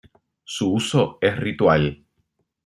Su 0.45 0.73
uso 0.73 1.19
es 1.21 1.37
ritual. 1.37 2.03